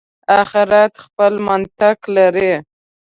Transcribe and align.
آخرت 0.39 0.93
خپل 1.03 1.33
منطق 1.47 1.97
لري. 2.15 2.53